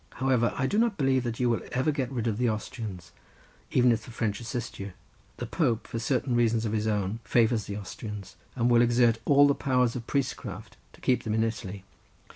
However, 0.15 0.51
I 0.57 0.65
do 0.65 0.79
not 0.79 0.97
believe 0.97 1.23
that 1.25 1.39
you 1.39 1.47
will 1.47 1.61
ever 1.73 1.91
get 1.91 2.11
rid 2.11 2.25
of 2.25 2.39
the 2.39 2.49
Austrians, 2.49 3.11
even 3.69 3.91
if 3.91 4.03
the 4.03 4.09
French 4.09 4.39
assist 4.39 4.79
you. 4.79 4.93
The 5.37 5.45
Pope 5.45 5.85
for 5.85 5.99
certain 5.99 6.35
reasons 6.35 6.65
of 6.65 6.71
his 6.73 6.87
own 6.87 7.19
favours 7.23 7.65
the 7.65 7.77
Austrians, 7.77 8.35
and 8.55 8.67
will 8.67 8.81
exert 8.81 9.19
all 9.25 9.45
the 9.45 9.53
powers 9.53 9.95
of 9.95 10.07
priestcraft 10.07 10.75
to 10.93 11.01
keep 11.01 11.21
them 11.21 11.35
in 11.35 11.43
Italy. 11.43 11.83